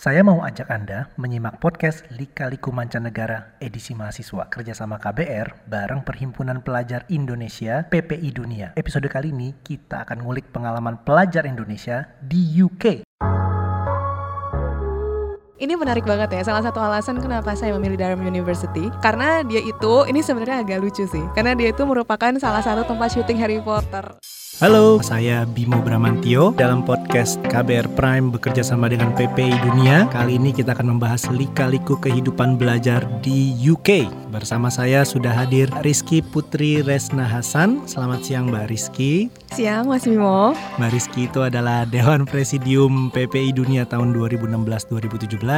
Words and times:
Saya 0.00 0.24
mau 0.24 0.40
ajak 0.40 0.64
Anda 0.72 1.12
menyimak 1.20 1.60
podcast 1.60 2.08
Lika-Liku 2.08 2.72
Mancanegara 2.72 3.60
edisi 3.60 3.92
mahasiswa 3.92 4.48
kerjasama 4.48 4.96
KBR 4.96 5.68
bareng 5.68 6.00
Perhimpunan 6.08 6.64
Pelajar 6.64 7.04
Indonesia 7.12 7.84
PPI 7.84 8.32
Dunia. 8.32 8.72
Episode 8.80 9.12
kali 9.12 9.28
ini 9.28 9.52
kita 9.60 10.08
akan 10.08 10.24
ngulik 10.24 10.48
pengalaman 10.56 11.04
pelajar 11.04 11.44
Indonesia 11.44 12.16
di 12.16 12.40
UK. 12.64 13.09
Ini 15.60 15.76
menarik 15.76 16.08
banget 16.08 16.32
ya. 16.32 16.40
Salah 16.40 16.64
satu 16.64 16.80
alasan 16.80 17.20
kenapa 17.20 17.52
saya 17.52 17.76
memilih 17.76 18.00
Durham 18.00 18.24
University 18.24 18.88
karena 19.04 19.44
dia 19.44 19.60
itu 19.60 20.08
ini 20.08 20.24
sebenarnya 20.24 20.64
agak 20.64 20.80
lucu 20.80 21.04
sih. 21.04 21.20
Karena 21.36 21.52
dia 21.52 21.68
itu 21.68 21.84
merupakan 21.84 22.32
salah 22.40 22.64
satu 22.64 22.88
tempat 22.88 23.12
syuting 23.12 23.36
Harry 23.36 23.60
Potter. 23.60 24.16
Halo, 24.60 25.00
saya 25.00 25.48
Bimo 25.48 25.80
Bramantio 25.80 26.52
dalam 26.52 26.84
podcast 26.84 27.40
KBR 27.48 27.96
Prime 27.96 28.28
bekerja 28.28 28.60
sama 28.60 28.92
dengan 28.92 29.12
PPI 29.16 29.56
Dunia. 29.56 30.04
Kali 30.12 30.36
ini 30.36 30.52
kita 30.52 30.76
akan 30.76 30.96
membahas 30.96 31.32
lika-liku 31.32 31.96
kehidupan 31.96 32.60
belajar 32.60 33.04
di 33.24 33.56
UK. 33.56 34.08
Bersama 34.28 34.68
saya 34.68 35.08
sudah 35.08 35.32
hadir 35.32 35.72
Rizky 35.80 36.20
Putri 36.20 36.84
Resna 36.84 37.24
Hasan. 37.24 37.88
Selamat 37.88 38.20
siang 38.20 38.52
Mbak 38.52 38.68
Rizky. 38.68 39.32
Siang 39.48 39.88
Mas 39.88 40.04
Bimo. 40.04 40.52
Mbak 40.76 40.90
Rizky 40.92 41.24
itu 41.24 41.40
adalah 41.40 41.88
Dewan 41.88 42.28
Presidium 42.28 43.08
PPI 43.16 43.56
Dunia 43.56 43.88
tahun 43.88 44.12
2016-2017. 44.12 45.49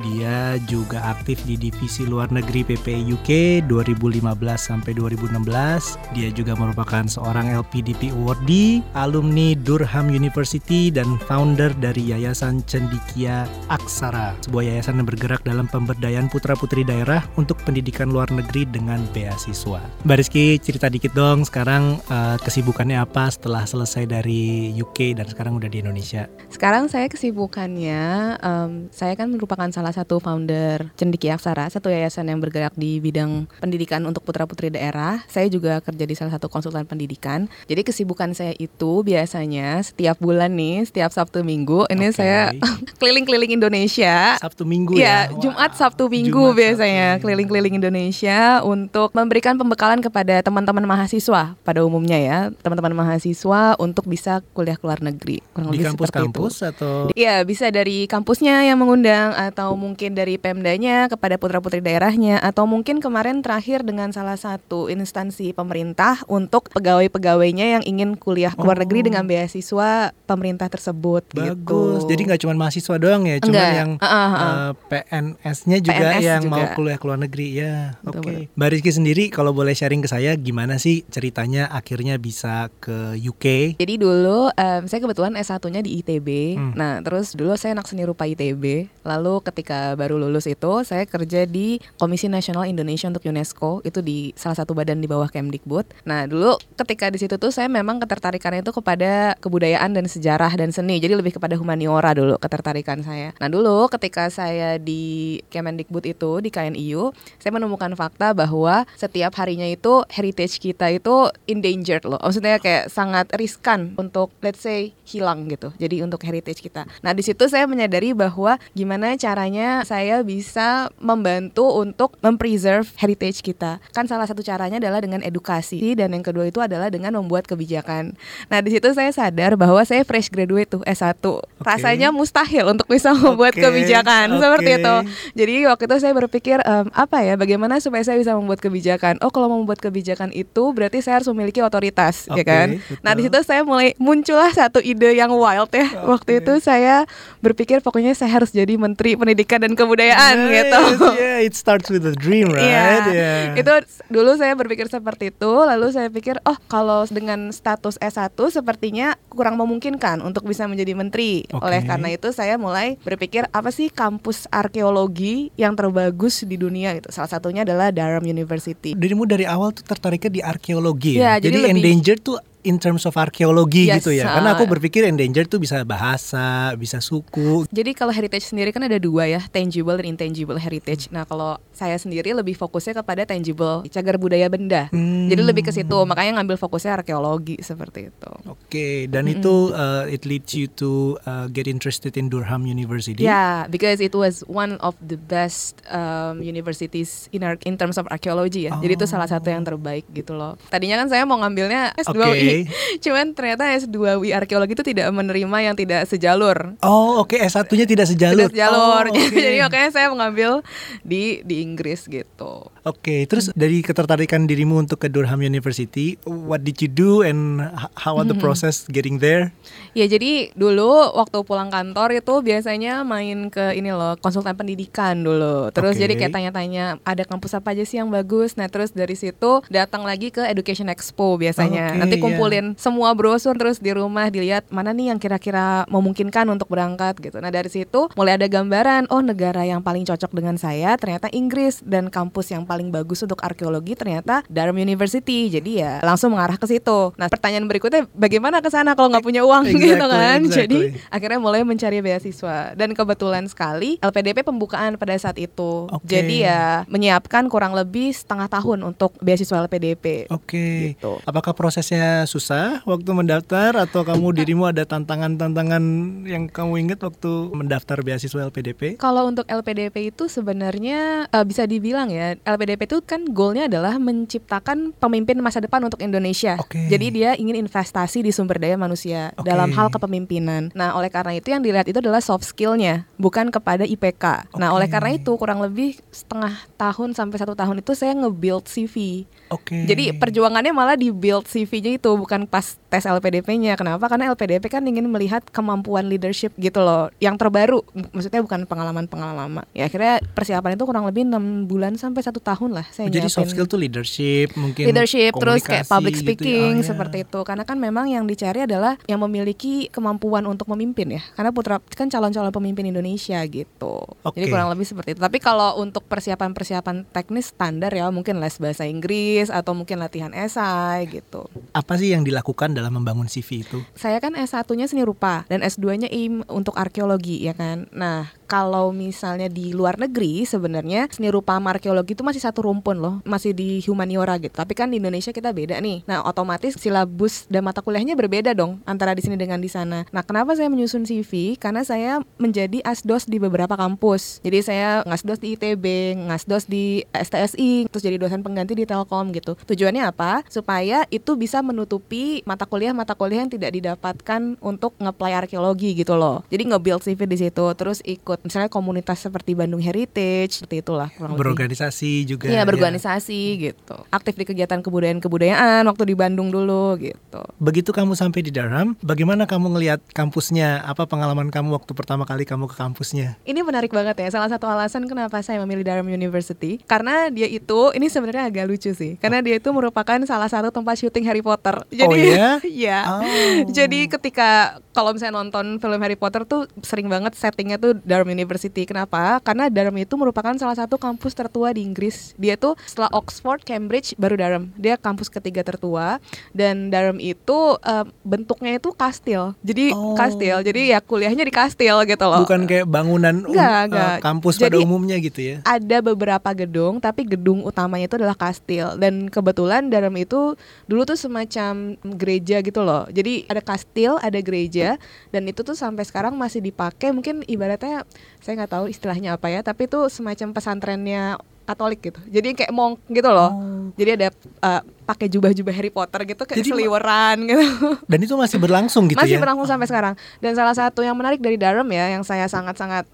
Dia 0.00 0.56
juga 0.64 1.04
aktif 1.12 1.44
di 1.44 1.60
Divisi 1.60 2.08
Luar 2.08 2.32
Negeri 2.32 2.64
PPI 2.64 3.12
UK 3.12 3.30
2015 3.68 4.24
sampai 4.56 4.96
2016. 4.96 6.16
Dia 6.16 6.28
juga 6.32 6.56
merupakan 6.56 7.04
seorang 7.04 7.52
LPDP 7.52 8.16
Awardee, 8.16 8.80
alumni 8.96 9.52
Durham 9.52 10.08
University 10.08 10.88
dan 10.88 11.20
founder 11.28 11.76
dari 11.76 12.08
Yayasan 12.08 12.64
Cendikia 12.64 13.44
Aksara, 13.68 14.32
sebuah 14.46 14.64
yayasan 14.64 15.02
yang 15.02 15.08
bergerak 15.08 15.44
dalam 15.44 15.68
pemberdayaan 15.68 16.32
putra-putri 16.32 16.86
daerah 16.86 17.20
untuk 17.36 17.60
pendidikan 17.68 18.08
luar 18.08 18.32
negeri 18.32 18.64
dengan 18.64 19.04
beasiswa. 19.12 19.82
Mbak 20.08 20.16
Rizky, 20.16 20.56
cerita 20.62 20.88
dikit 20.88 21.12
dong 21.12 21.44
sekarang 21.44 22.00
uh, 22.08 22.40
kesibukannya 22.40 23.02
apa 23.02 23.28
setelah 23.28 23.68
selesai 23.68 24.08
dari 24.08 24.72
UK 24.78 25.18
dan 25.18 25.26
sekarang 25.28 25.58
udah 25.58 25.68
di 25.68 25.82
Indonesia? 25.82 26.30
Sekarang 26.48 26.86
saya 26.88 27.10
kesibukannya, 27.10 28.38
um, 28.40 28.88
saya 28.94 29.18
kan 29.18 29.33
merupakan 29.36 29.68
salah 29.70 29.92
satu 29.92 30.18
founder 30.18 30.90
Cendiki 30.98 31.30
Aksara, 31.30 31.66
satu 31.70 31.90
yayasan 31.90 32.30
yang 32.30 32.38
bergerak 32.42 32.74
di 32.74 32.98
bidang 32.98 33.46
pendidikan 33.58 34.02
untuk 34.04 34.26
putra-putri 34.26 34.70
daerah. 34.70 35.22
Saya 35.30 35.46
juga 35.50 35.80
kerja 35.80 36.04
di 36.04 36.14
salah 36.14 36.32
satu 36.36 36.50
konsultan 36.50 36.84
pendidikan. 36.84 37.46
Jadi 37.70 37.82
kesibukan 37.86 38.34
saya 38.34 38.52
itu 38.58 39.02
biasanya 39.06 39.80
setiap 39.82 40.18
bulan 40.20 40.54
nih, 40.54 40.86
setiap 40.86 41.10
Sabtu 41.14 41.46
Minggu, 41.46 41.86
ini 41.90 42.10
saya 42.10 42.52
keliling-keliling 43.00 43.56
Indonesia. 43.56 44.36
Sabtu 44.40 44.66
Minggu 44.68 44.96
Ya, 44.98 45.30
ya? 45.30 45.36
Jumat 45.40 45.74
Sabtu 45.74 46.06
Minggu 46.06 46.52
Jumat, 46.52 46.58
biasanya 46.58 47.08
keliling-keliling 47.22 47.74
Indonesia 47.78 48.60
untuk 48.62 49.10
memberikan 49.16 49.56
pembekalan 49.56 50.00
kepada 50.04 50.44
teman-teman 50.44 50.84
mahasiswa 50.84 51.56
pada 51.64 51.80
umumnya 51.82 52.18
ya, 52.20 52.38
teman-teman 52.60 52.92
mahasiswa 52.92 53.78
untuk 53.80 54.04
bisa 54.06 54.44
kuliah 54.52 54.76
ke 54.76 54.84
luar 54.84 55.00
negeri. 55.00 55.40
Kurang 55.56 55.72
Di 55.72 55.80
kampus-kampus 55.80 56.54
atau 56.74 57.08
Iya, 57.14 57.46
bisa 57.46 57.70
dari 57.70 58.04
kampusnya 58.10 58.66
yang 58.66 58.80
mengundang 58.80 59.23
atau 59.32 59.72
mungkin 59.74 60.12
dari 60.12 60.36
Pemdanya 60.36 61.06
kepada 61.06 61.38
putra-putri 61.38 61.80
daerahnya 61.80 62.36
atau 62.38 62.66
mungkin 62.66 62.98
kemarin 62.98 63.40
terakhir 63.40 63.80
dengan 63.80 64.10
salah 64.10 64.34
satu 64.34 64.90
instansi 64.90 65.54
pemerintah 65.54 66.20
untuk 66.26 66.68
pegawai-pegawainya 66.70 67.78
yang 67.78 67.82
ingin 67.84 68.10
kuliah 68.14 68.52
luar 68.54 68.76
negeri 68.76 69.00
Oh. 69.00 69.06
dengan 69.06 69.24
beasiswa 69.24 69.90
pemerintah 70.24 70.66
tersebut 70.66 71.22
bagus? 71.30 71.54
gitu. 71.54 71.80
Jadi 72.06 72.20
nggak 72.24 72.40
cuma 72.40 72.54
mahasiswa 72.58 72.96
doang 72.96 73.22
ya, 73.24 73.36
cuma 73.38 73.62
yang 73.62 73.90
Uh, 73.94 74.06
uh, 74.06 74.10
uh. 74.10 74.42
eh, 74.42 74.70
PNS-nya 74.90 75.78
juga 75.78 76.08
PNS 76.12 76.22
yang 76.22 76.42
mau 76.48 76.58
juga. 76.60 76.74
kuliah 76.74 76.98
ke 76.98 77.04
luar 77.04 77.18
negeri 77.20 77.48
ya. 77.54 77.74
Oke. 78.02 78.18
betul. 78.18 78.34
Mbak 78.52 78.68
Rizky 78.70 78.90
sendiri 78.90 79.24
kalau 79.28 79.52
boleh 79.52 79.70
sharing 79.70 80.00
ke 80.00 80.08
saya 80.08 80.34
gimana 80.34 80.76
sih 80.76 81.06
ceritanya 81.06 81.68
akhirnya 81.68 82.16
bisa 82.16 82.72
ke 82.78 83.14
UK? 83.16 83.76
Jadi 83.76 83.94
dulu 83.96 84.50
em, 84.50 84.82
saya 84.84 84.98
kebetulan 84.98 85.36
S1-nya 85.36 85.80
di 85.80 86.00
ITB. 86.00 86.28
Hmm. 86.56 86.72
Nah, 86.74 86.98
terus 87.00 87.32
dulu 87.32 87.54
saya 87.54 87.74
anak 87.74 87.86
seni 87.86 88.02
rupa 88.02 88.24
ITB. 88.24 88.88
Lalu 89.04 89.44
ketika 89.44 89.92
baru 89.94 90.16
lulus 90.16 90.48
itu 90.48 90.82
saya 90.82 91.04
kerja 91.04 91.44
di 91.44 91.78
Komisi 92.00 92.26
Nasional 92.26 92.64
Indonesia 92.64 93.06
untuk 93.06 93.22
UNESCO, 93.28 93.84
itu 93.84 94.00
di 94.00 94.32
salah 94.34 94.56
satu 94.56 94.72
badan 94.72 94.98
di 94.98 95.06
bawah 95.06 95.28
Kemdikbud. 95.28 96.08
Nah, 96.08 96.24
dulu 96.24 96.56
ketika 96.80 97.12
di 97.12 97.20
situ 97.20 97.36
tuh 97.36 97.52
saya 97.52 97.68
memang 97.68 98.00
ketertarikannya 98.00 98.64
itu 98.64 98.72
kepada 98.72 99.36
kebudayaan 99.38 99.92
dan 99.92 100.08
sejarah 100.08 100.50
dan 100.56 100.72
seni. 100.72 100.98
Jadi 100.98 101.14
lebih 101.14 101.36
kepada 101.36 101.54
humaniora 101.60 102.16
dulu 102.16 102.40
ketertarikan 102.40 103.04
saya. 103.04 103.36
Nah, 103.38 103.52
dulu 103.52 103.86
ketika 103.92 104.32
saya 104.32 104.80
di 104.80 105.38
Kemendikbud 105.52 106.08
itu 106.08 106.40
di 106.40 106.48
KNIU, 106.48 107.12
saya 107.36 107.52
menemukan 107.52 107.92
fakta 107.92 108.32
bahwa 108.32 108.88
setiap 108.96 109.36
harinya 109.36 109.68
itu 109.68 110.00
heritage 110.08 110.56
kita 110.56 110.88
itu 110.88 111.28
endangered 111.44 112.08
loh. 112.08 112.18
Maksudnya 112.24 112.56
kayak 112.56 112.88
sangat 112.88 113.28
riskan 113.36 113.92
untuk 114.00 114.32
let's 114.40 114.64
say 114.64 114.96
hilang 115.04 115.46
gitu. 115.52 115.70
Jadi 115.76 116.00
untuk 116.00 116.24
heritage 116.24 116.64
kita. 116.64 116.88
Nah, 117.04 117.12
di 117.12 117.20
situ 117.20 117.44
saya 117.50 117.68
menyadari 117.68 118.16
bahwa 118.16 118.56
gimana 118.72 118.93
caranya 119.16 119.82
saya 119.82 120.20
bisa 120.22 120.92
membantu 121.00 121.66
untuk 121.80 122.14
mempreserve 122.20 122.86
heritage 123.00 123.40
kita. 123.40 123.80
Kan 123.96 124.06
salah 124.06 124.28
satu 124.28 124.44
caranya 124.44 124.78
adalah 124.78 125.00
dengan 125.00 125.24
edukasi 125.24 125.80
dan 125.96 126.12
yang 126.12 126.22
kedua 126.22 126.46
itu 126.46 126.60
adalah 126.60 126.92
dengan 126.92 127.16
membuat 127.16 127.48
kebijakan. 127.48 128.14
Nah, 128.52 128.58
di 128.60 128.74
situ 128.74 128.90
saya 128.92 129.10
sadar 129.10 129.56
bahwa 129.56 129.80
saya 129.82 130.04
fresh 130.04 130.28
graduate 130.28 130.68
tuh 130.68 130.82
S1. 130.84 131.18
Rasanya 131.64 132.12
mustahil 132.12 132.68
untuk 132.68 132.86
bisa 132.86 133.10
membuat 133.16 133.56
Oke, 133.56 133.64
kebijakan 133.64 134.36
seperti 134.36 134.70
oke. 134.70 134.80
itu. 134.82 134.94
Jadi 135.34 135.54
waktu 135.66 135.84
itu 135.88 135.96
saya 135.98 136.12
berpikir 136.12 136.58
em, 136.60 136.86
apa 136.92 137.24
ya 137.24 137.34
bagaimana 137.40 137.80
supaya 137.80 138.04
saya 138.04 138.20
bisa 138.20 138.36
membuat 138.36 138.60
kebijakan. 138.60 139.18
Oh 139.24 139.32
kalau 139.32 139.48
mau 139.48 139.58
membuat 139.58 139.80
kebijakan 139.80 140.30
itu 140.34 140.70
berarti 140.76 141.00
saya 141.00 141.22
harus 141.22 141.28
memiliki 141.32 141.64
otoritas 141.64 142.28
ya 142.30 142.42
Oke, 142.42 142.44
kan. 142.44 142.68
Nah 143.00 143.16
di 143.16 143.26
situ 143.26 143.38
saya 143.42 143.64
mulai 143.64 143.96
muncullah 143.96 144.52
satu 144.52 144.82
ide 144.84 145.16
yang 145.16 145.32
wild 145.32 145.70
ya. 145.72 145.86
Waktu 146.04 146.44
itu 146.44 146.60
saya 146.60 147.08
berpikir 147.40 147.80
pokoknya 147.80 148.12
saya 148.12 148.30
harus 148.36 148.52
jadi 148.52 148.76
menteri 148.84 149.16
pendidikan 149.16 149.58
dan 149.58 149.72
kebudayaan 149.72 150.36
Nice, 150.36 150.52
gitu. 150.60 150.80
Yeah, 151.14 151.40
it 151.40 151.54
starts 151.54 151.88
with 151.88 152.04
a 152.04 152.12
dream, 152.12 152.52
right? 152.52 152.60
Iya, 152.60 152.82
Yeah. 153.08 153.42
itu 153.56 153.72
dulu 154.08 154.36
saya 154.36 154.52
berpikir 154.52 154.86
seperti 154.86 155.30
itu, 155.30 155.48
lalu 155.48 155.88
saya 155.88 156.08
pikir, 156.08 156.36
oh 156.42 156.60
kalau 156.66 157.02
dengan 157.06 157.48
status 157.48 157.96
S1 157.96 158.28
sepertinya 158.50 159.16
kurang 159.28 159.56
memungkinkan 159.56 160.20
untuk 160.20 160.44
bisa 160.44 160.64
menjadi 160.64 160.92
menteri. 160.92 161.48
Oke. 161.48 161.62
Oleh 161.62 161.80
karena 161.80 162.08
itu 162.10 162.28
saya 162.28 162.54
mulai 162.54 163.00
berpikir 163.00 163.48
apa 163.48 163.70
sih 163.70 163.88
kampus 163.88 164.44
arkeologi 164.48 165.48
yang 165.54 165.72
terbagus 165.72 166.42
di 166.42 166.54
dunia 166.54 166.92
gitu. 166.92 167.08
Salah 167.08 167.30
satunya 167.30 167.62
adalah 167.62 167.88
Durham 167.88 168.22
University. 168.22 168.92
Dirimu 168.92 169.24
dari 169.24 169.44
awal 169.44 169.70
tuh 169.70 169.82
tertariknya 169.82 170.30
di 170.30 170.40
arkeologi 170.40 171.16
Iya, 171.16 171.38
ya. 171.38 171.40
jadi 171.40 171.46
Jadi, 171.46 171.58
lebih- 171.62 171.72
endangered 171.78 172.20
tuh 172.20 172.36
in 172.64 172.80
terms 172.80 173.04
of 173.04 173.14
arkeologi 173.20 173.86
Yes, 173.86 174.02
gitu 174.02 174.16
ya. 174.16 174.32
Karena 174.32 174.56
aku 174.56 174.64
uh, 174.64 174.70
berpikir 174.76 175.04
endangered 175.04 175.52
tuh 175.52 175.60
bisa 175.60 175.84
bahasa, 175.84 176.72
bisa 176.80 176.98
suku. 176.98 177.68
Jadi 177.68 177.92
kalau 177.92 178.10
heritage 178.10 178.48
sendiri 178.48 178.72
kan 178.72 178.88
ada 178.88 178.96
dua 178.96 179.28
ya, 179.28 179.40
tangible 179.52 180.00
dan 180.00 180.16
intangible 180.16 180.56
heritage. 180.56 181.12
Nah 181.12 181.28
kalau 181.28 181.60
saya 181.76 181.94
sendiri 182.00 182.32
lebih 182.32 182.56
fokusnya 182.56 183.04
kepada 183.04 183.28
tangible, 183.28 183.84
cagar 183.92 184.16
budaya 184.16 184.48
benda. 184.48 184.88
Hmm. 184.90 185.28
Jadi 185.28 185.42
lebih 185.44 185.62
ke 185.68 185.72
situ, 185.76 185.96
makanya 186.08 186.40
ngambil 186.40 186.56
fokusnya 186.56 187.04
arkeologi 187.04 187.60
seperti 187.60 188.08
itu. 188.08 188.32
Oke, 188.48 189.06
dan 189.12 189.28
itu 189.28 189.70
uh, 189.76 190.08
it 190.08 190.24
leads 190.24 190.56
you 190.56 190.66
to 190.66 191.20
uh, 191.28 191.46
get 191.52 191.68
interested 191.68 192.16
in 192.16 192.32
Durham 192.32 192.64
University. 192.64 193.20
Yeah, 193.20 193.68
because 193.68 194.00
it 194.00 194.16
was 194.16 194.40
one 194.48 194.80
of 194.80 194.96
the 195.04 195.20
best 195.20 195.84
um, 195.92 196.40
universities 196.40 197.28
in 197.30 197.44
in 197.68 197.76
terms 197.76 198.00
of 198.00 198.08
archaeology 198.08 198.66
ya. 198.66 198.80
Jadi 198.80 198.92
itu 198.96 199.06
salah 199.06 199.28
satu 199.28 199.52
yang 199.52 199.62
terbaik 199.66 200.08
gitu 200.16 200.32
loh. 200.32 200.56
Tadinya 200.72 201.04
kan 201.04 201.12
saya 201.12 201.28
mau 201.28 201.36
ngambilnya 201.42 201.92
S2 202.00 202.16
Oke. 202.16 202.53
UI, 202.54 202.70
cuman 203.02 203.34
ternyata 203.34 203.66
S2 203.74 203.96
UI 204.16 204.30
arkeologi 204.30 204.72
itu 204.72 204.84
tidak 204.86 205.10
menerima 205.10 205.56
yang 205.60 205.74
tidak 205.74 206.06
sejalur. 206.06 206.78
Oh, 206.80 207.20
oke 207.20 207.34
S1-nya 207.34 207.86
tidak 207.86 208.06
sejalur. 208.06 208.46
Tidak 208.46 208.54
sejalur. 208.54 209.04
Oh, 209.10 209.14
oke. 209.14 209.34
Jadi 209.34 209.58
makanya 209.58 209.90
saya 209.90 210.06
mengambil 210.08 210.62
di 211.02 211.42
di 211.42 211.60
Inggris 211.60 212.06
gitu. 212.06 212.70
Oke, 212.84 213.24
terus 213.26 213.44
Hmm. 213.44 213.56
dari 213.56 213.80
ketertarikan 213.80 214.44
dirimu 214.44 214.78
untuk 214.78 215.00
ke 215.00 215.08
Durham 215.08 215.40
University, 215.40 216.16
what 216.24 216.62
did 216.62 216.80
you 216.80 216.88
do 216.88 217.20
and 217.20 217.60
how 217.98 218.14
was 218.14 218.24
the 218.24 218.36
process 218.36 218.84
getting 218.88 219.18
there? 219.18 219.52
Ya 219.92 220.04
jadi 220.04 220.52
dulu 220.52 220.90
waktu 221.12 221.44
pulang 221.44 221.68
kantor 221.68 222.14
itu 222.14 222.34
biasanya 222.40 223.02
main 223.02 223.48
ke 223.48 223.72
ini 223.72 223.90
loh 223.90 224.16
konsultan 224.16 224.54
pendidikan 224.54 225.20
dulu. 225.20 225.70
Terus 225.70 225.96
Oke. 225.96 226.02
jadi 226.02 226.12
kayak 226.14 226.32
tanya-tanya 226.32 226.84
ada 227.02 227.22
kampus 227.24 227.54
apa 227.54 227.72
aja 227.72 227.84
sih 227.84 227.96
yang 227.96 228.08
bagus. 228.08 228.56
Nah 228.56 228.66
terus 228.66 228.92
dari 228.92 229.14
situ 229.14 229.64
datang 229.68 230.04
lagi 230.04 230.28
ke 230.28 230.44
Education 230.44 230.88
Expo 230.88 231.36
biasanya. 231.36 231.94
Oke, 231.94 231.98
Nanti 232.00 232.16
iya. 232.18 232.22
kumpul 232.22 232.43
ngumpulin 232.44 232.66
semua 232.76 233.10
brosur 233.16 233.56
terus 233.56 233.80
di 233.80 233.90
rumah 233.96 234.28
dilihat 234.28 234.68
mana 234.68 234.92
nih 234.92 235.14
yang 235.14 235.18
kira-kira 235.18 235.88
memungkinkan 235.88 236.44
untuk 236.52 236.68
berangkat 236.68 237.16
gitu. 237.24 237.40
Nah 237.40 237.48
dari 237.48 237.72
situ 237.72 238.12
mulai 238.14 238.36
ada 238.36 238.44
gambaran 238.44 239.08
oh 239.08 239.24
negara 239.24 239.64
yang 239.64 239.80
paling 239.80 240.04
cocok 240.04 240.30
dengan 240.36 240.60
saya 240.60 240.94
ternyata 241.00 241.32
Inggris 241.32 241.80
dan 241.80 242.12
kampus 242.12 242.52
yang 242.52 242.68
paling 242.68 242.92
bagus 242.92 243.24
untuk 243.24 243.40
arkeologi 243.40 243.96
ternyata 243.96 244.44
Durham 244.52 244.76
University. 244.76 245.48
Jadi 245.48 245.80
ya 245.80 246.04
langsung 246.04 246.36
mengarah 246.36 246.60
ke 246.60 246.68
situ. 246.68 247.16
Nah 247.16 247.32
pertanyaan 247.32 247.64
berikutnya 247.64 248.04
bagaimana 248.12 248.60
ke 248.60 248.68
sana 248.68 248.92
kalau 248.92 249.08
nggak 249.08 249.24
punya 249.24 249.42
uang 249.42 249.64
Exactly, 249.70 249.90
gitu 249.96 250.06
kan? 250.06 250.38
exactly. 250.44 250.60
Jadi 250.60 250.78
akhirnya 251.08 251.40
mulai 251.40 251.60
mencari 251.64 251.98
beasiswa 252.04 252.76
dan 252.76 252.92
kebetulan 252.92 253.48
sekali 253.48 253.96
LPDP 254.04 254.44
pembukaan 254.44 255.00
pada 255.00 255.16
saat 255.16 255.40
itu. 255.40 255.88
Oke. 255.88 256.04
Jadi 256.04 256.44
ya 256.44 256.84
menyiapkan 256.90 257.48
kurang 257.48 257.72
lebih 257.72 258.12
setengah 258.12 258.50
tahun 258.52 258.84
untuk 258.84 259.16
beasiswa 259.24 259.64
LPDP. 259.64 260.28
Oke. 260.28 260.94
Gitu. 260.94 261.16
Apakah 261.24 261.56
prosesnya 261.56 262.28
susah 262.34 262.82
waktu 262.82 263.06
mendaftar 263.14 263.78
atau 263.78 264.02
kamu 264.02 264.34
dirimu 264.34 264.66
ada 264.66 264.82
tantangan-tantangan 264.82 265.82
yang 266.26 266.50
kamu 266.50 266.82
ingat 266.82 267.06
waktu 267.06 267.30
mendaftar 267.54 268.02
beasiswa 268.02 268.50
LPDP? 268.50 268.98
Kalau 268.98 269.30
untuk 269.30 269.46
LPDP 269.46 270.10
itu 270.10 270.26
sebenarnya 270.26 271.30
eh, 271.30 271.44
bisa 271.46 271.62
dibilang 271.62 272.10
ya 272.10 272.34
LPDP 272.42 272.90
itu 272.90 272.98
kan 273.06 273.22
goalnya 273.30 273.70
adalah 273.70 274.02
menciptakan 274.02 274.90
pemimpin 274.98 275.38
masa 275.38 275.62
depan 275.62 275.86
untuk 275.86 276.02
Indonesia. 276.02 276.58
Oke. 276.58 276.90
Jadi 276.90 277.06
dia 277.14 277.38
ingin 277.38 277.54
investasi 277.54 278.26
di 278.26 278.34
sumber 278.34 278.58
daya 278.58 278.74
manusia 278.74 279.30
Oke. 279.38 279.46
dalam 279.46 279.70
hal 279.70 279.94
kepemimpinan. 279.94 280.74
Nah 280.74 280.98
oleh 280.98 281.14
karena 281.14 281.38
itu 281.38 281.54
yang 281.54 281.62
dilihat 281.62 281.86
itu 281.86 282.02
adalah 282.02 282.18
soft 282.18 282.50
skillnya, 282.50 283.06
bukan 283.14 283.54
kepada 283.54 283.86
IPK. 283.86 284.50
Nah 284.58 284.74
Oke. 284.74 284.82
oleh 284.82 284.88
karena 284.90 285.14
itu 285.14 285.30
kurang 285.38 285.62
lebih 285.62 286.02
setengah 286.10 286.66
tahun 286.74 287.14
sampai 287.14 287.38
satu 287.38 287.54
tahun 287.54 287.78
itu 287.78 287.94
saya 287.94 288.10
nge-build 288.18 288.66
CV. 288.66 289.22
Oke. 289.54 289.86
Jadi 289.86 290.10
perjuangannya 290.18 290.74
malah 290.74 290.98
di 290.98 291.14
build 291.14 291.46
CV-nya 291.46 292.02
itu 292.02 292.10
bukan 292.24 292.48
pas 292.48 292.80
tes 292.94 293.10
LPDP-nya. 293.10 293.74
Kenapa? 293.74 294.06
Karena 294.06 294.30
LPDP 294.30 294.70
kan 294.70 294.86
ingin 294.86 295.10
melihat 295.10 295.42
kemampuan 295.50 296.06
leadership 296.06 296.54
gitu 296.54 296.78
loh, 296.78 297.10
yang 297.18 297.34
terbaru. 297.34 297.82
Maksudnya 298.14 298.38
bukan 298.38 298.70
pengalaman-pengalaman 298.70 299.34
lama. 299.34 299.62
Ya 299.74 299.90
akhirnya 299.90 300.22
persiapan 300.22 300.78
itu 300.78 300.84
kurang 300.86 301.04
lebih 301.04 301.26
enam 301.26 301.66
bulan 301.66 301.98
sampai 301.98 302.22
satu 302.22 302.38
tahun 302.38 302.70
lah 302.70 302.86
saya 302.92 303.10
Jadi 303.10 303.26
soft 303.26 303.48
nyiapin. 303.48 303.50
skill 303.50 303.66
tuh 303.66 303.78
leadership, 303.80 304.48
mungkin 304.54 304.84
leadership 304.86 305.32
terus 305.34 305.64
kayak 305.64 305.88
public 305.88 306.14
gitu 306.14 306.20
ya. 306.20 306.26
speaking 306.28 306.74
Oh, 306.74 306.84
ya. 306.84 306.88
seperti 306.92 307.16
itu 307.24 307.40
karena 307.42 307.64
kan 307.64 307.76
memang 307.80 308.06
yang 308.06 308.28
dicari 308.28 308.60
adalah 308.68 309.00
yang 309.08 309.16
memiliki 309.18 309.88
kemampuan 309.88 310.44
untuk 310.44 310.68
memimpin 310.68 311.16
ya 311.16 311.22
karena 311.32 311.50
putra 311.50 311.80
kan 311.80 312.12
calon-calon 312.12 312.52
pemimpin 312.52 312.84
Indonesia 312.84 313.40
gitu 313.48 314.04
jadi 314.36 314.44
Oke. 314.44 314.52
kurang 314.52 314.68
lebih 314.68 314.84
seperti 314.84 315.16
itu 315.16 315.20
tapi 315.24 315.40
kalau 315.40 315.80
untuk 315.80 316.04
persiapan-persiapan 316.04 317.08
teknis 317.08 317.48
standar 317.50 317.88
ya 317.88 318.12
mungkin 318.12 318.36
les 318.38 318.60
bahasa 318.60 318.84
Inggris 318.84 319.48
atau 319.48 319.72
mungkin 319.72 319.96
latihan 319.98 320.30
esai 320.36 321.08
gitu 321.08 321.48
Apa 321.72 321.96
sih 321.96 322.12
yang 322.12 322.20
dilakukan 322.26 322.76
dalam 322.76 322.83
membangun 322.92 323.28
CV 323.30 323.64
itu? 323.64 323.80
saya 323.94 324.18
kan 324.20 324.34
S1-nya 324.36 324.84
seni 324.90 325.00
rupa 325.06 325.46
dan 325.48 325.64
S2-nya 325.64 326.10
IM 326.10 326.44
untuk 326.50 326.74
arkeologi 326.76 327.40
ya 327.40 327.54
kan. 327.54 327.86
Nah, 327.94 328.28
kalau 328.44 328.92
misalnya 328.92 329.48
di 329.48 329.72
luar 329.72 329.96
negeri 329.96 330.44
sebenarnya 330.44 331.08
seni 331.08 331.30
rupa 331.30 331.56
sama 331.56 331.72
arkeologi 331.72 332.12
itu 332.12 332.26
masih 332.26 332.42
satu 332.42 332.66
rumpun 332.66 333.00
loh, 333.00 333.14
masih 333.24 333.54
di 333.54 333.80
humaniora 333.86 334.36
gitu. 334.42 334.52
Tapi 334.52 334.76
kan 334.76 334.90
di 334.90 334.98
Indonesia 334.98 335.30
kita 335.30 335.54
beda 335.54 335.78
nih. 335.80 336.04
Nah, 336.04 336.26
otomatis 336.26 336.76
silabus 336.76 337.46
dan 337.46 337.64
mata 337.64 337.80
kuliahnya 337.80 338.18
berbeda 338.18 338.52
dong 338.52 338.82
antara 338.84 339.14
di 339.14 339.22
sini 339.24 339.38
dengan 339.38 339.62
di 339.62 339.70
sana. 339.70 340.04
Nah, 340.10 340.22
kenapa 340.26 340.52
saya 340.58 340.68
menyusun 340.68 341.06
CV? 341.06 341.56
Karena 341.56 341.80
saya 341.86 342.20
menjadi 342.36 342.84
asdos 342.84 343.24
di 343.30 343.38
beberapa 343.38 343.78
kampus. 343.78 344.42
Jadi 344.44 344.58
saya 344.60 345.00
ngasdos 345.06 345.40
di 345.40 345.54
ITB, 345.56 345.84
ngasdos 346.28 346.66
di 346.66 347.06
STSI, 347.14 347.88
terus 347.88 348.02
jadi 348.02 348.20
dosen 348.20 348.42
pengganti 348.44 348.76
di 348.76 348.84
Telkom 348.84 349.30
gitu. 349.32 349.56
Tujuannya 349.64 350.10
apa? 350.10 350.44
Supaya 350.50 351.06
itu 351.08 351.38
bisa 351.38 351.62
menutupi 351.64 352.42
mata 352.44 352.66
kuliah-mata 352.66 352.73
kuliah 352.74 353.46
yang 353.46 353.52
tidak 353.52 353.70
didapatkan 353.70 354.58
untuk 354.58 354.98
nge-apply 354.98 355.46
arkeologi 355.46 355.94
gitu 355.94 356.18
loh. 356.18 356.42
Jadi 356.50 356.66
nge-build 356.66 357.02
CV 357.06 357.20
di 357.30 357.38
situ, 357.38 357.64
terus 357.78 358.02
ikut 358.02 358.42
misalnya 358.42 358.66
komunitas 358.66 359.22
seperti 359.22 359.54
Bandung 359.54 359.78
Heritage, 359.78 360.58
seperti 360.60 360.82
itulah 360.82 361.08
kurang 361.14 361.38
lebih. 361.38 361.42
Berorganisasi 361.46 362.26
juga. 362.26 362.50
Iya 362.50 362.62
ya. 362.62 362.66
berorganisasi 362.66 363.40
gitu. 363.62 363.96
Aktif 364.10 364.34
di 364.34 364.44
kegiatan 364.44 364.82
kebudayaan-kebudayaan 364.82 365.86
waktu 365.86 366.02
di 366.10 366.14
Bandung 366.18 366.50
dulu 366.50 366.98
gitu. 366.98 367.40
Begitu 367.62 367.94
kamu 367.94 368.18
sampai 368.18 368.42
di 368.42 368.50
Durham, 368.50 368.98
bagaimana 369.00 369.46
kamu 369.46 369.78
ngelihat 369.78 370.00
kampusnya? 370.10 370.82
Apa 370.84 371.06
pengalaman 371.06 371.48
kamu 371.54 371.72
waktu 371.78 371.92
pertama 371.94 372.26
kali 372.26 372.42
kamu 372.42 372.66
ke 372.66 372.76
kampusnya? 372.76 373.38
Ini 373.46 373.62
menarik 373.62 373.94
banget 373.94 374.18
ya. 374.18 374.28
Salah 374.34 374.50
satu 374.50 374.66
alasan 374.66 375.06
kenapa 375.06 375.38
saya 375.40 375.62
memilih 375.62 375.86
Durham 375.86 376.10
University 376.10 376.82
karena 376.84 377.30
dia 377.30 377.46
itu 377.46 377.94
ini 377.94 378.10
sebenarnya 378.10 378.50
agak 378.50 378.64
lucu 378.66 378.90
sih. 378.90 379.16
Karena 379.22 379.40
dia 379.40 379.56
itu 379.60 379.68
merupakan 379.70 380.18
salah 380.26 380.50
satu 380.50 380.74
tempat 380.74 380.98
syuting 380.98 381.24
Harry 381.28 381.44
Potter. 381.44 381.84
Jadi 381.92 382.06
Oh, 382.08 382.16
ya? 382.16 382.58
Iya. 382.64 382.98
Oh. 383.06 383.22
Jadi 383.68 384.06
ketika 384.06 384.48
kalau 384.90 385.10
misalnya 385.10 385.36
nonton 385.36 385.76
film 385.76 385.98
Harry 385.98 386.14
Potter 386.14 386.42
tuh 386.42 386.64
sering 386.80 387.06
banget 387.06 387.34
settingnya 387.34 387.76
tuh 387.76 387.98
Durham 387.98 388.26
University. 388.26 388.84
Kenapa? 388.84 389.38
Karena 389.40 389.68
Durham 389.68 389.96
itu 389.96 390.14
merupakan 390.14 390.54
salah 390.54 390.74
satu 390.74 390.96
kampus 390.96 391.32
tertua 391.32 391.70
di 391.70 391.82
Inggris. 391.82 392.32
Dia 392.34 392.54
tuh 392.54 392.74
setelah 392.80 393.10
Oxford, 393.10 393.62
Cambridge, 393.62 394.14
baru 394.14 394.34
Durham. 394.34 394.64
Dia 394.74 394.94
kampus 394.94 395.28
ketiga 395.28 395.60
tertua 395.60 396.18
dan 396.50 396.88
Durham 396.88 397.18
itu 397.18 397.58
eh, 397.76 398.04
bentuknya 398.22 398.76
itu 398.76 398.90
kastil. 398.90 399.52
Jadi 399.60 399.90
Oh. 399.90 400.14
kastil. 400.14 400.62
Jadi 400.62 400.90
ya 400.90 400.98
kuliahnya 400.98 401.42
di 401.42 401.52
kastil 401.52 401.96
gitu 402.04 402.24
loh. 402.24 402.42
Bukan 402.42 402.64
kayak 402.64 402.86
bangunan 402.86 403.42
um- 403.42 403.50
Enggak, 403.50 403.70
eh, 403.70 403.84
enggak. 403.86 404.16
kampus 404.20 404.54
pada 404.56 404.68
Jadi- 404.70 404.84
umumnya 404.84 405.16
gitu 405.18 405.40
ya. 405.40 405.56
ada 405.64 405.96
beberapa 406.00 406.50
gedung 406.52 406.98
tapi 406.98 407.24
gedung 407.24 407.62
utamanya 407.62 408.06
itu 408.06 408.16
adalah 408.16 408.34
kastil 408.34 408.94
dan 408.96 409.26
kebetulan 409.26 409.88
Durham 409.88 410.14
itu 410.14 410.54
dulu 410.84 411.02
tuh 411.02 411.16
semacam 411.16 411.72
gereja 412.14 412.43
gitu 412.44 412.84
loh 412.84 413.08
jadi 413.08 413.48
ada 413.48 413.64
kastil 413.64 414.20
ada 414.20 414.36
gereja 414.44 415.00
dan 415.32 415.42
itu 415.48 415.64
tuh 415.64 415.72
sampai 415.72 416.04
sekarang 416.04 416.36
masih 416.36 416.60
dipakai 416.60 417.10
mungkin 417.10 417.40
ibaratnya 417.48 418.04
saya 418.38 418.60
nggak 418.60 418.72
tahu 418.76 418.84
istilahnya 418.92 419.40
apa 419.40 419.48
ya 419.48 419.64
tapi 419.64 419.88
itu 419.88 419.98
semacam 420.12 420.52
pesantrennya 420.52 421.40
Katolik 421.64 422.04
gitu 422.04 422.20
jadi 422.28 422.52
kayak 422.52 422.72
monk 422.76 423.00
gitu 423.08 423.24
loh 423.32 423.48
Oh. 423.56 423.88
jadi 423.96 424.20
ada 424.20 424.28
uh, 424.60 424.84
pakai 425.08 425.32
jubah-jubah 425.32 425.72
Harry 425.72 425.88
Potter 425.88 426.20
gitu 426.28 426.44
kayak 426.44 426.60
Jadi 426.60 426.68
seliweran 426.68 427.36
gitu 427.48 427.64
Dan 428.12 428.18
itu 428.20 428.34
masih 428.36 428.58
berlangsung 428.60 429.08
gitu 429.08 429.16
masih 429.16 429.36
ya. 429.36 429.40
berlangsung 429.40 429.68
sampai 429.68 429.88
sekarang. 429.88 430.14
Dan 430.44 430.52
salah 430.56 430.76
satu 430.76 431.00
yang 431.00 431.16
menarik 431.16 431.40
dari 431.40 431.56
Durham 431.56 431.88
ya, 431.88 432.12
yang 432.12 432.24
saya 432.24 432.48
sangat-sangat 432.48 433.04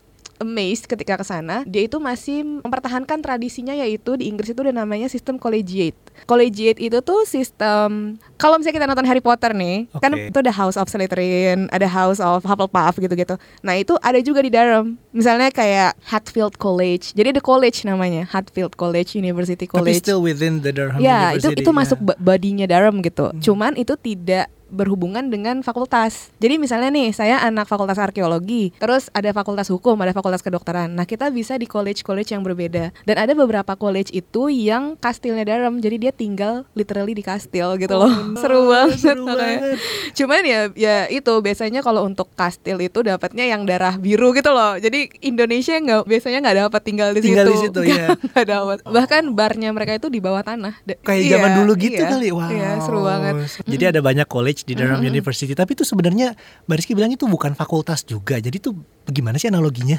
amazed 0.41 0.89
ketika 0.89 1.15
ke 1.15 1.23
sana, 1.23 1.63
dia 1.65 1.85
itu 1.85 1.97
masih 1.97 2.41
mempertahankan 2.65 3.21
tradisinya 3.21 3.71
yaitu 3.71 4.17
di 4.17 4.27
Inggris 4.27 4.51
itu 4.51 4.61
ada 4.61 4.75
namanya 4.75 5.07
sistem 5.07 5.37
collegiate. 5.37 5.97
Collegiate 6.25 6.81
itu 6.81 6.99
tuh 7.01 7.23
sistem 7.25 8.17
kalau 8.35 8.57
misalnya 8.57 8.77
kita 8.77 8.89
nonton 8.89 9.05
Harry 9.05 9.21
Potter 9.21 9.53
nih, 9.53 9.85
kan 9.97 10.11
Oke. 10.11 10.33
itu 10.33 10.39
ada 10.41 10.51
House 10.51 10.75
of 10.75 10.89
Slytherin, 10.89 11.69
ada 11.69 11.85
House 11.85 12.19
of 12.19 12.41
Hufflepuff 12.41 12.97
gitu-gitu. 12.97 13.37
Nah, 13.61 13.77
itu 13.77 13.95
ada 14.01 14.17
juga 14.19 14.41
di 14.41 14.49
Durham. 14.49 14.97
Misalnya 15.13 15.53
kayak 15.53 16.01
Hatfield 16.03 16.57
College. 16.57 17.13
Jadi 17.13 17.37
ada 17.37 17.43
college 17.43 17.85
namanya, 17.85 18.25
Hatfield 18.25 18.75
College, 18.75 19.15
University 19.15 19.65
Tapi 19.65 19.75
College. 19.77 20.01
still 20.01 20.21
within 20.21 20.65
the 20.65 20.73
Durham 20.73 20.97
Ya, 20.99 21.37
itu 21.37 21.47
University. 21.47 21.61
itu 21.61 21.71
ya. 21.71 21.77
masuk 21.77 21.99
ba- 22.01 22.17
bodinya 22.17 22.65
Durham 22.65 22.97
gitu. 23.01 23.29
Hmm. 23.29 23.41
Cuman 23.45 23.73
itu 23.77 23.93
tidak 23.95 24.49
berhubungan 24.71 25.29
dengan 25.29 25.61
fakultas. 25.61 26.33
Jadi 26.39 26.57
misalnya 26.57 26.89
nih, 26.89 27.11
saya 27.13 27.43
anak 27.43 27.67
fakultas 27.67 27.99
arkeologi, 27.99 28.73
terus 28.79 29.11
ada 29.13 29.31
fakultas 29.35 29.69
hukum, 29.69 29.99
ada 30.01 30.15
fakultas 30.15 30.41
kedokteran. 30.41 30.95
Nah, 30.95 31.05
kita 31.05 31.29
bisa 31.29 31.59
di 31.59 31.67
college-college 31.69 32.33
yang 32.33 32.43
berbeda. 32.47 32.95
Dan 33.05 33.17
ada 33.19 33.33
beberapa 33.35 33.75
college 33.75 34.15
itu 34.15 34.49
yang 34.49 34.97
kastilnya 34.97 35.45
Durham. 35.45 35.83
Jadi 35.83 35.97
dia 35.99 36.13
tinggal 36.15 36.65
literally 36.73 37.13
di 37.13 37.25
kastil 37.27 37.77
gitu 37.77 37.95
loh. 37.99 38.09
Oh, 38.09 38.37
seru 38.43 38.71
banget. 38.71 38.99
seru 38.99 39.25
banget. 39.27 39.79
Cuman 40.15 40.43
ya 40.47 40.61
ya 40.75 40.97
itu 41.11 41.33
biasanya 41.43 41.83
kalau 41.83 42.07
untuk 42.07 42.31
kastil 42.39 42.79
itu 42.81 43.03
dapatnya 43.03 43.45
yang 43.51 43.67
darah 43.67 43.99
biru 43.99 44.31
gitu 44.33 44.51
loh. 44.55 44.79
Jadi 44.79 45.11
Indonesia 45.25 45.75
nggak 45.77 46.07
biasanya 46.07 46.39
nggak 46.41 46.57
dapat 46.69 46.81
tinggal 46.85 47.09
di 47.13 47.21
Tinggal 47.21 47.47
situ. 47.51 47.55
di 47.55 47.59
situ, 47.67 47.81
ya. 47.91 48.07
Nggak 48.31 48.47
dapat. 48.47 48.79
Bahkan 48.87 49.23
barnya 49.35 49.71
mereka 49.75 49.93
itu 49.97 50.09
di 50.09 50.21
bawah 50.23 50.43
tanah. 50.45 50.81
Kayak 51.03 51.23
iya, 51.25 51.33
zaman 51.37 51.51
dulu 51.63 51.73
gitu 51.77 52.03
iya, 52.03 52.11
kali. 52.11 52.29
Wow. 52.31 52.51
Iya, 52.51 52.71
seru 52.85 53.01
banget. 53.03 53.35
Jadi 53.67 53.85
ada 53.91 54.01
banyak 54.01 54.27
college 54.29 54.60
di 54.65 54.77
Durham 54.77 55.03
University, 55.03 55.53
tapi 55.53 55.75
itu 55.75 55.85
sebenarnya 55.85 56.37
Mbak 56.67 56.77
Rizky 56.77 56.93
bilang 56.97 57.13
itu 57.13 57.27
bukan 57.29 57.53
fakultas 57.53 58.05
juga. 58.07 58.39
Jadi 58.39 58.57
itu 58.61 58.75
bagaimana 59.05 59.37
sih 59.37 59.51
analoginya? 59.51 59.99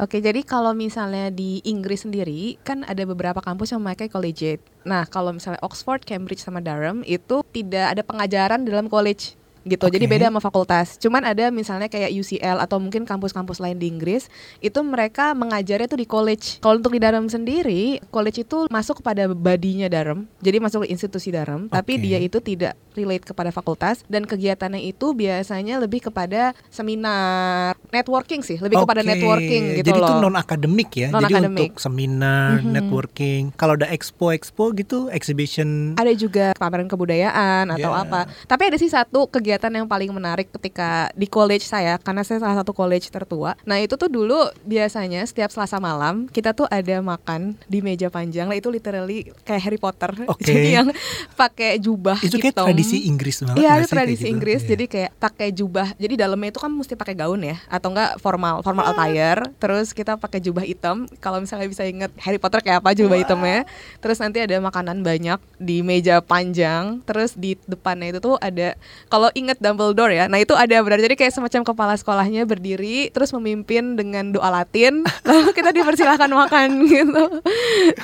Oke, 0.00 0.22
jadi 0.22 0.40
kalau 0.46 0.72
misalnya 0.72 1.28
di 1.28 1.60
Inggris 1.66 2.06
sendiri 2.06 2.56
kan 2.62 2.86
ada 2.86 3.02
beberapa 3.04 3.42
kampus 3.42 3.74
yang 3.74 3.82
memakai 3.84 4.08
collegiate. 4.08 4.62
Nah, 4.82 5.06
kalau 5.06 5.34
misalnya 5.34 5.60
Oxford, 5.62 6.02
Cambridge 6.02 6.42
sama 6.42 6.62
Durham 6.62 7.06
itu 7.06 7.44
tidak 7.54 7.98
ada 7.98 8.02
pengajaran 8.02 8.64
dalam 8.66 8.86
college. 8.90 9.38
Gitu. 9.62 9.86
Jadi 9.86 10.06
Oke. 10.06 10.12
beda 10.12 10.26
sama 10.28 10.40
fakultas. 10.40 10.98
Cuman 10.98 11.22
ada 11.22 11.50
misalnya 11.50 11.86
kayak 11.86 12.10
UCL 12.12 12.58
atau 12.58 12.78
mungkin 12.78 13.02
kampus-kampus 13.04 13.58
lain 13.58 13.78
di 13.78 13.86
Inggris 13.86 14.26
itu 14.58 14.78
mereka 14.80 15.32
mengajarnya 15.32 15.86
tuh 15.86 15.98
di 15.98 16.06
college. 16.06 16.58
Kalau 16.58 16.78
untuk 16.78 16.92
di 16.92 17.00
Durham 17.00 17.26
sendiri, 17.26 18.02
college 18.08 18.42
itu 18.42 18.66
masuk 18.68 19.00
kepada 19.00 19.26
badinya 19.28 19.86
Durham. 19.86 20.26
Jadi 20.38 20.56
masuk 20.58 20.84
ke 20.84 20.88
institusi 20.90 21.30
Durham, 21.30 21.66
tapi 21.66 21.98
Oke. 21.98 22.02
dia 22.02 22.18
itu 22.18 22.38
tidak 22.38 22.74
relate 22.92 23.24
kepada 23.24 23.48
fakultas 23.48 24.04
dan 24.06 24.28
kegiatannya 24.28 24.84
itu 24.84 25.16
biasanya 25.16 25.80
lebih 25.80 26.04
kepada 26.04 26.52
seminar, 26.68 27.72
networking 27.88 28.44
sih, 28.44 28.60
lebih 28.60 28.84
kepada 28.84 29.00
Oke, 29.00 29.08
networking 29.08 29.62
gitu 29.80 29.88
Jadi 29.88 29.98
loh. 29.98 30.08
itu 30.08 30.14
non 30.20 30.36
akademik 30.36 30.90
ya. 30.92 31.08
Jadi 31.08 31.14
Non-akademik. 31.14 31.60
untuk 31.72 31.74
seminar, 31.80 32.60
Mhm. 32.60 32.68
networking. 32.70 33.42
Kalau 33.56 33.74
ada 33.74 33.88
expo-expo 33.88 34.72
gitu, 34.74 35.08
exhibition. 35.08 35.96
ada 35.96 36.12
juga 36.12 36.52
pameran 36.56 36.86
kebudayaan 36.86 37.68
atau 37.70 37.90
Ya. 37.90 38.02
apa. 38.02 38.20
Tapi 38.44 38.62
ada 38.68 38.76
sih 38.76 38.88
satu 38.88 39.24
kegiatan 39.26 39.51
yang 39.58 39.88
paling 39.88 40.12
menarik 40.14 40.48
ketika 40.54 41.10
di 41.16 41.26
college 41.26 41.66
saya 41.66 41.98
karena 41.98 42.22
saya 42.22 42.38
salah 42.38 42.62
satu 42.62 42.70
college 42.70 43.08
tertua. 43.10 43.58
Nah, 43.66 43.80
itu 43.82 43.98
tuh 43.98 44.08
dulu 44.08 44.48
biasanya 44.62 45.24
setiap 45.26 45.50
Selasa 45.52 45.82
malam 45.82 46.30
kita 46.30 46.54
tuh 46.54 46.70
ada 46.70 47.02
makan 47.02 47.58
di 47.66 47.82
meja 47.82 48.08
panjang 48.08 48.46
lah 48.48 48.56
itu 48.56 48.68
literally 48.70 49.28
kayak 49.42 49.62
Harry 49.64 49.80
Potter. 49.80 50.12
Oke. 50.32 50.44
Jadi 50.44 50.68
yang 50.72 50.88
pakai 51.34 51.80
jubah 51.82 52.20
itu 52.20 52.38
kayak 52.38 52.54
hitam. 52.54 52.66
tradisi 52.70 52.98
Inggris 53.08 53.36
banget. 53.42 53.56
Iya, 53.58 53.70
itu 53.80 53.88
tradisi 53.90 54.24
gitu? 54.24 54.32
Inggris. 54.36 54.60
Iya. 54.62 54.68
Jadi 54.76 54.84
kayak 54.86 55.10
pakai 55.18 55.48
jubah. 55.50 55.88
Jadi 55.98 56.14
dalamnya 56.14 56.48
itu 56.54 56.60
kan 56.60 56.70
mesti 56.70 56.94
pakai 56.94 57.14
gaun 57.18 57.42
ya, 57.42 57.56
atau 57.66 57.88
enggak 57.90 58.20
formal, 58.22 58.62
formal 58.62 58.86
attire. 58.92 59.42
Terus 59.58 59.90
kita 59.90 60.16
pakai 60.16 60.38
jubah 60.38 60.64
hitam. 60.64 61.10
Kalau 61.18 61.42
misalnya 61.42 61.68
bisa 61.68 61.82
inget 61.84 62.12
Harry 62.22 62.38
Potter 62.38 62.62
kayak 62.62 62.84
apa 62.84 62.94
jubah 62.94 63.18
hitamnya. 63.18 63.64
Terus 63.98 64.18
nanti 64.22 64.38
ada 64.40 64.56
makanan 64.62 65.02
banyak 65.02 65.38
di 65.58 65.82
meja 65.82 66.22
panjang. 66.22 67.02
Terus 67.04 67.34
di 67.34 67.58
depannya 67.66 68.14
itu 68.14 68.20
tuh 68.22 68.36
ada 68.38 68.74
kalau 69.08 69.28
inget 69.42 69.58
Dumbledore 69.58 70.14
ya. 70.14 70.24
Nah, 70.24 70.38
itu 70.38 70.54
ada 70.54 70.78
benar. 70.78 70.96
Jadi 70.96 71.14
kayak 71.14 71.32
semacam 71.32 71.60
kepala 71.64 71.94
sekolahnya 71.94 72.42
berdiri 72.42 73.10
terus 73.10 73.30
memimpin 73.30 73.94
dengan 73.94 74.30
doa 74.30 74.48
Latin. 74.48 75.02
Lalu 75.26 75.50
kita 75.50 75.70
dipersilahkan 75.70 76.30
makan 76.30 76.68
gitu. 76.94 77.24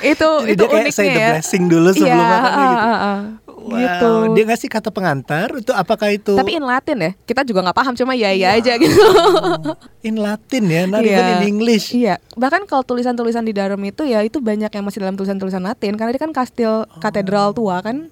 itu 0.01 0.29
Jadi 0.43 0.51
itu 0.51 0.59
dia 0.59 0.67
kayak 0.67 0.83
uniknya 0.83 0.93
say 0.93 1.07
the 1.07 1.17
ya. 1.17 1.29
blessing 1.33 1.63
dulu 1.65 1.89
sebelum 1.89 2.11
Iya, 2.11 2.27
makan 2.27 2.51
gitu. 2.51 2.75
ah, 2.75 2.83
ah, 2.83 2.99
ah. 2.99 3.19
Wow, 3.59 3.75
gitu. 3.75 4.11
dia 4.33 4.43
ngasih 4.47 4.69
kata 4.71 4.89
pengantar 4.89 5.51
itu 5.53 5.69
apakah 5.69 6.09
itu 6.09 6.31
Tapi 6.31 6.55
in 6.55 6.63
Latin 6.63 6.95
ya, 6.97 7.11
kita 7.21 7.43
juga 7.43 7.59
nggak 7.61 7.75
paham, 7.75 7.91
cuma 7.91 8.15
ya 8.15 8.31
ya 8.31 8.55
aja 8.55 8.79
gitu. 8.79 8.95
in 10.07 10.15
Latin 10.15 10.63
ya, 10.65 10.87
not 10.87 11.03
Iya. 11.03 11.11
even 11.11 11.27
in 11.35 11.59
English. 11.59 11.91
Iya, 11.91 12.23
bahkan 12.33 12.63
kalau 12.63 12.81
tulisan-tulisan 12.81 13.43
di 13.43 13.51
Durham 13.51 13.83
itu 13.83 14.07
ya 14.07 14.23
itu 14.23 14.39
banyak 14.39 14.71
yang 14.71 14.81
masih 14.81 15.03
dalam 15.03 15.13
tulisan-tulisan 15.13 15.59
Latin 15.59 15.99
karena 15.99 16.15
dia 16.15 16.23
kan 16.23 16.31
kastil 16.31 16.87
katedral 16.97 17.51
tua 17.51 17.83
kan. 17.83 18.07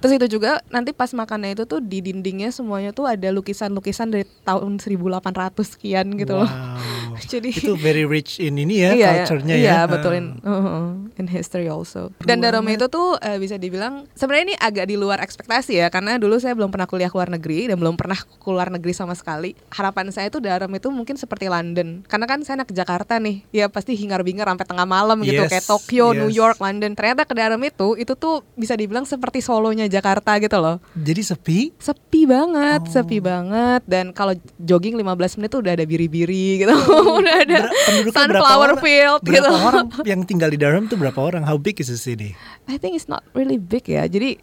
Terus 0.00 0.12
itu 0.16 0.40
juga 0.40 0.64
nanti 0.72 0.96
pas 0.96 1.12
makannya 1.12 1.52
itu 1.52 1.68
tuh 1.68 1.84
di 1.84 2.00
dindingnya 2.00 2.48
semuanya 2.48 2.96
tuh 2.96 3.04
ada 3.04 3.28
lukisan-lukisan 3.28 4.08
dari 4.08 4.24
tahun 4.48 4.80
1800 4.80 5.52
sekian 5.60 6.16
gitu 6.16 6.40
loh. 6.40 6.48
Wow. 6.48 7.20
Jadi 7.32 7.52
itu 7.52 7.76
very 7.76 8.08
rich 8.08 8.40
in 8.40 8.56
ini 8.56 8.80
ya, 8.80 8.90
iya, 8.96 9.10
culture-nya 9.22 9.54
iya, 9.54 9.84
ya. 9.84 9.90
betul 9.90 10.16
in, 10.16 10.26
uh, 10.40 10.96
in 11.20 11.28
history 11.28 11.68
also. 11.68 12.08
Dan 12.24 12.40
Durham 12.40 12.64
itu 12.72 12.88
tuh 12.88 13.20
eh, 13.20 13.36
bisa 13.36 13.60
dibilang 13.60 14.08
sebenarnya 14.16 14.44
ini 14.52 14.56
agak 14.56 14.88
di 14.88 14.96
luar 14.96 15.20
ekspektasi 15.20 15.84
ya 15.84 15.92
karena 15.92 16.16
dulu 16.16 16.40
saya 16.40 16.56
belum 16.56 16.72
pernah 16.72 16.88
kuliah 16.88 17.12
ke 17.12 17.16
luar 17.20 17.28
negeri 17.28 17.68
dan 17.68 17.76
belum 17.76 18.00
pernah 18.00 18.16
keluar 18.40 18.72
negeri 18.72 18.96
sama 18.96 19.12
sekali. 19.12 19.52
Harapan 19.68 20.08
saya 20.14 20.32
tuh 20.32 20.40
Durham 20.40 20.72
itu 20.72 20.88
mungkin 20.88 21.20
seperti 21.20 21.52
London. 21.52 22.06
Karena 22.08 22.24
kan 22.24 22.40
saya 22.40 22.64
anak 22.64 22.72
Jakarta 22.72 23.20
nih. 23.20 23.44
Ya 23.52 23.68
pasti 23.68 23.92
hingar-bingar 23.98 24.48
sampai 24.48 24.64
tengah 24.64 24.88
malam 24.88 25.20
gitu 25.20 25.44
Yes, 25.44 25.50
kayak 25.52 25.66
Tokyo, 25.68 26.16
New 26.16 26.30
yes. 26.32 26.38
York, 26.40 26.56
London. 26.62 26.96
Ternyata 26.96 27.28
ke 27.28 27.34
Durham 27.36 27.62
itu 27.66 27.88
itu 28.00 28.12
tuh 28.16 28.46
bisa 28.56 28.78
dibilang 28.78 29.04
seperti 29.04 29.42
Solonya 29.44 29.89
Jakarta 29.90 30.38
gitu 30.38 30.56
loh. 30.56 30.78
Jadi 30.94 31.20
sepi. 31.20 31.58
Sepi 31.76 32.24
banget, 32.24 32.80
Oh. 32.80 32.88
sepi 32.88 33.18
banget 33.18 33.82
dan 33.84 34.10
kalau 34.10 34.32
jogging 34.56 34.94
15 34.94 35.36
menit 35.36 35.50
tuh 35.50 35.60
udah 35.60 35.74
ada 35.74 35.82
biri-biri 35.82 36.62
gitu. 36.62 36.70
udah 37.18 37.36
ada 37.42 37.58
Ber- 37.60 37.70
berapa 38.06 38.14
sunflower 38.14 38.70
orang? 38.70 38.80
field 38.80 39.20
Berapa 39.20 39.34
gitu. 39.36 39.50
orang 39.52 39.86
yang 40.10 40.20
tinggal 40.22 40.48
di 40.48 40.56
Durham 40.56 40.86
tuh 40.86 40.94
berapa 40.94 41.18
orang? 41.18 41.42
How 41.42 41.56
big 41.56 41.76
is 41.76 41.88
the 41.88 41.98
city? 41.98 42.38
I 42.64 42.78
think 42.78 42.94
it's 42.94 43.06
not 43.06 43.26
really 43.32 43.58
big 43.58 43.84
ya. 43.84 44.06
Jadi 44.06 44.38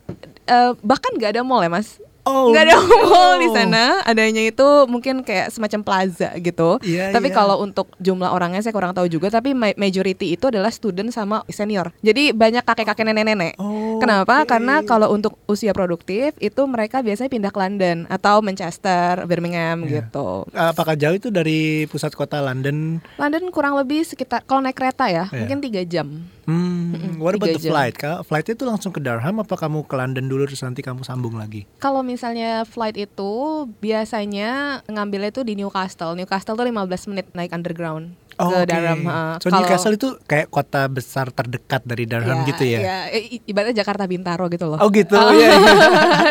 eh, 0.46 0.72
bahkan 0.80 1.16
nggak 1.16 1.34
ada 1.34 1.42
mall 1.42 1.60
ya 1.60 1.72
mas. 1.72 1.98
Oh, 2.27 2.51
nggak 2.51 2.63
ada 2.65 2.75
no. 2.75 3.07
mall 3.07 3.34
di 3.38 3.50
sana. 3.50 3.84
Adanya 4.03 4.43
itu 4.43 4.67
mungkin 4.86 5.24
kayak 5.24 5.50
semacam 5.50 5.79
plaza 5.81 6.36
gitu. 6.38 6.77
Iya, 6.84 7.10
tapi 7.10 7.31
iya. 7.31 7.36
kalau 7.36 7.60
untuk 7.60 7.88
jumlah 7.98 8.27
orangnya 8.27 8.60
saya 8.60 8.72
kurang 8.72 8.91
tahu 8.91 9.07
juga. 9.07 9.27
Tapi 9.29 9.51
ma- 9.51 9.75
majority 9.75 10.36
itu 10.36 10.46
adalah 10.46 10.69
student 10.69 11.10
sama 11.10 11.41
senior. 11.48 11.96
Jadi 12.00 12.31
banyak 12.31 12.62
kakek-kakek 12.62 13.07
nenek-nenek. 13.07 13.55
Oh, 13.57 13.98
Kenapa? 13.98 14.43
oke. 14.43 14.50
Karena 14.50 14.84
kalau 14.84 15.10
untuk 15.10 15.39
usia 15.46 15.72
produktif 15.72 16.36
itu 16.38 16.62
mereka 16.63 17.00
biasanya 17.00 17.31
pindah 17.31 17.50
ke 17.50 17.60
London 17.60 17.98
atau 18.07 18.41
Manchester, 18.41 19.24
Birmingham 19.24 19.88
Iya. 19.88 20.03
gitu. 20.03 20.43
Apakah 20.51 21.00
jauh 21.00 21.15
itu 21.15 21.29
dari 21.29 21.88
pusat 21.88 22.12
kota 22.12 22.43
London? 22.43 23.00
London 23.15 23.50
kurang 23.50 23.74
lebih 23.74 24.03
sekitar 24.03 24.43
kalau 24.43 24.60
naik 24.60 24.75
kereta 24.75 25.07
ya 25.07 25.25
Iya. 25.29 25.39
mungkin 25.39 25.60
tiga 25.62 25.81
jam. 25.81 26.27
Hmm, 26.48 27.20
what 27.20 27.36
about 27.36 27.51
the 27.51 27.60
jam. 27.60 27.70
flight? 27.70 28.00
Flightnya 28.24 28.56
itu 28.56 28.63
langsung 28.63 28.89
ke 28.89 28.98
Durham 28.98 29.36
apa 29.38 29.51
kamu 29.54 29.84
ke 29.84 29.94
London 29.94 30.25
dulu 30.25 30.48
terus 30.48 30.63
nanti 30.63 30.80
kamu 30.80 31.04
sambung 31.04 31.36
lagi? 31.36 31.68
Kalau 31.77 32.00
misalnya 32.01 32.63
flight 32.63 32.96
itu 32.96 33.32
biasanya 33.77 34.51
ngambilnya 34.86 35.30
itu 35.30 35.44
di 35.44 35.54
Newcastle. 35.54 36.16
Newcastle 36.16 36.56
tuh 36.56 36.63
15 36.63 36.88
menit 37.06 37.27
naik 37.34 37.51
underground 37.51 38.16
ke 38.30 38.39
Oh, 38.39 38.54
oke. 38.54 38.63
Durham. 38.63 39.01
ha. 39.04 39.36
So 39.38 39.50
Kalau- 39.50 39.60
Newcastle 39.60 39.94
itu 39.94 40.08
kayak 40.24 40.48
kota 40.48 40.88
besar 40.88 41.27
terdekat 41.30 41.84
dari 41.84 42.06
Durham 42.06 42.39
Iya, 42.39 42.48
gitu 42.48 42.63
ya? 42.63 42.80
iya. 42.80 42.98
I- 43.12 43.44
ibaratnya 43.44 43.75
Jakarta 43.77 44.06
Bintaro 44.06 44.48
gitu 44.48 44.66
loh. 44.68 44.80
Oh 44.80 44.88
gitu, 44.88 45.18
iya, 45.34 45.51
iya. 45.51 45.75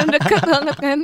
Dekat 0.15 0.43
banget 0.43 0.77
kan. 0.79 0.99